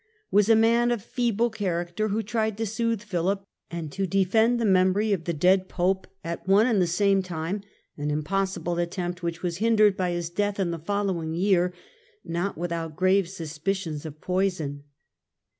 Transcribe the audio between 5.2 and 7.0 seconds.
the dead Pope at one and the